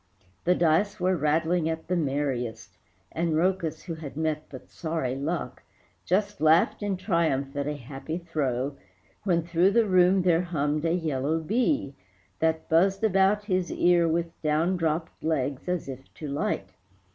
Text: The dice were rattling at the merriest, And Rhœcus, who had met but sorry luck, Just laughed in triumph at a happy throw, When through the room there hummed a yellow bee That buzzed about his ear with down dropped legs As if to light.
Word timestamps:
The 0.45 0.55
dice 0.55 0.99
were 0.99 1.15
rattling 1.15 1.69
at 1.69 1.87
the 1.87 1.95
merriest, 1.95 2.79
And 3.11 3.33
Rhœcus, 3.33 3.83
who 3.83 3.93
had 3.93 4.17
met 4.17 4.49
but 4.49 4.71
sorry 4.71 5.15
luck, 5.15 5.61
Just 6.05 6.41
laughed 6.41 6.81
in 6.81 6.97
triumph 6.97 7.55
at 7.55 7.67
a 7.67 7.75
happy 7.77 8.17
throw, 8.17 8.77
When 9.25 9.43
through 9.43 9.69
the 9.73 9.85
room 9.85 10.23
there 10.23 10.41
hummed 10.41 10.85
a 10.85 10.91
yellow 10.95 11.39
bee 11.39 11.93
That 12.39 12.67
buzzed 12.67 13.03
about 13.03 13.43
his 13.45 13.71
ear 13.71 14.07
with 14.07 14.41
down 14.41 14.75
dropped 14.75 15.23
legs 15.23 15.69
As 15.69 15.87
if 15.87 16.11
to 16.15 16.27
light. 16.27 16.69